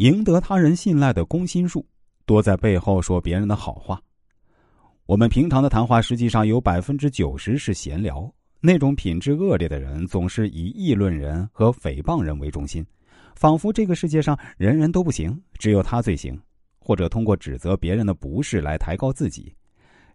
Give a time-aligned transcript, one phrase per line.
[0.00, 1.86] 赢得他人信赖的攻心术，
[2.24, 4.00] 多在背后说别人的好话。
[5.04, 8.32] 我们平常的谈话，实际上有百分之九十是闲聊。
[8.62, 12.82] 那种品质恶劣的人，总是以议论人和诽谤人为中心，
[13.36, 16.40] 仿佛这个世界上人人都不行，只有他最行，
[16.78, 19.54] 或者通过指责别人的不是来抬高自己。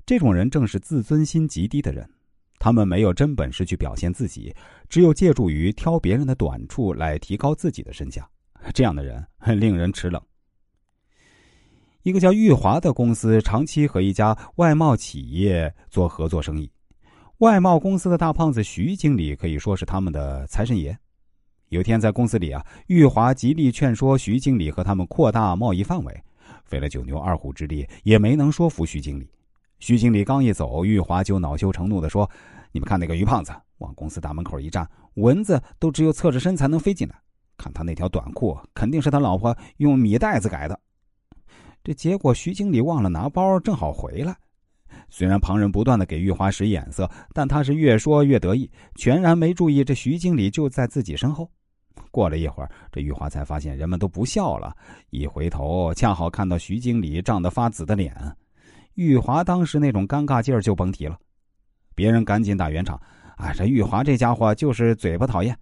[0.04, 2.10] 这种人正是自尊心极低的人，
[2.58, 4.52] 他们没有真本事去表现自己，
[4.90, 8.28] 只有借助于挑别人的短处来提高自己的身价。
[8.74, 10.22] 这样的人很 令人齿冷。
[12.04, 16.72] 一个叫玉华的公司长期和一家外贸企业做合作生意，
[17.40, 20.96] 外贸公司的大胖子徐经理可以说是他们的财神爷。
[21.70, 26.24] 有天在公司里啊，玉华极力劝说徐经理和他们扩大贸易范围，
[26.64, 29.28] 费了九牛二虎之力也没能说服徐经理。
[29.80, 32.30] 徐经理刚一走，玉华就恼羞成怒的说
[32.72, 37.16] ：“你们看那个于胖子，往公司大门口一站，蚊子都只有侧着身才能飞进来。
[37.66, 40.80] 看他那条短裤，肯定是他老婆用米袋子改的。”
[41.84, 44.36] 这结果，徐经理忘了拿包，正好回来。
[45.10, 51.50] 虽然旁人不断的给玉华使眼色，但他是越说越得意，全然没注意这徐经理就在自己身后。
[52.12, 54.76] 过了一会儿，这玉华才发现人们都不笑了，
[55.10, 58.16] 一回头恰好看到徐经理涨得发紫的脸。
[58.94, 61.18] 玉华当时那种尴尬劲儿就甭提了。
[61.94, 63.00] 别人赶紧打圆场
[63.38, 65.58] ：“啊，这玉华这家伙就是嘴巴讨厌。”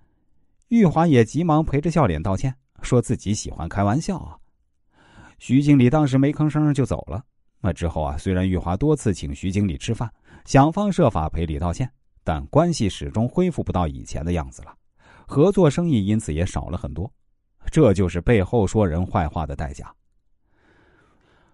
[0.73, 4.35] 玉华也急忙陪着笑脸道歉，说自己喜欢开玩笑啊。
[5.37, 7.23] 徐经理当时没吭声就走了。
[7.61, 10.11] 那之后啊，虽然玉华多次请徐经理吃饭，
[10.45, 11.87] 想方设法赔礼道歉，
[12.23, 14.75] 但关系始终恢复不到以前的样子了，
[15.27, 17.07] 合作生意因此也少了很多。
[17.69, 19.93] 这就是背后说人坏话的代价。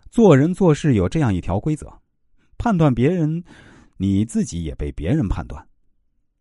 [0.09, 1.91] 做人做事有这样一条规则：
[2.57, 3.43] 判断别人，
[3.97, 5.67] 你自己也被别人判断。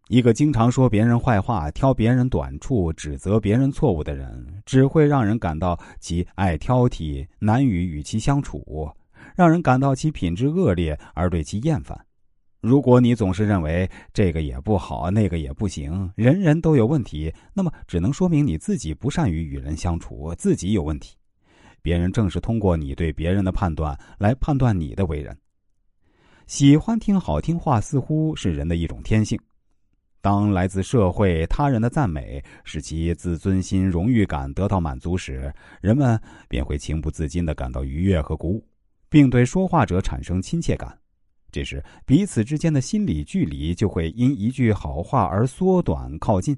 [0.09, 8.91] 一个经常说别人坏话、挑别人短处、指责别人错误的人，只会让人感到其爱挑剔、难以与其相处，
[9.37, 11.99] 让人感到其品质恶劣而对其厌烦。
[12.63, 21.15] 如果你总是认为这个也不好、那个也不行，人人都有问题，那么只能说明你自己不善于与人相处，自己有问题。
[21.83, 25.37] 别人正是通过你对别人的判断来判断你的为人。
[26.47, 29.39] 喜欢听好听话，似乎是人的一种天性。
[30.21, 38.67] 当来自社会他人的赞美使其自尊心、荣誉感得到满足时，人们便会情不自禁的感到愉悦和鼓舞，
[39.09, 40.99] 并对说话者产生亲切感。
[41.51, 46.55] 这时，彼此之间的心理距离就会因一句好话而缩短靠近，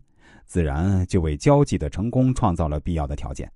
[0.47, 3.49] 自然就为交际的成功创造了必要的条件。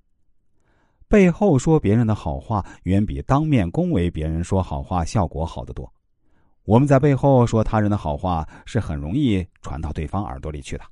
[1.09, 5.93] 背后说别人的好话，远比当面恭维别人说好话效果好得多。
[6.67, 10.85] 我们在背后说他人的好话，是很容易传到对方耳朵里去的。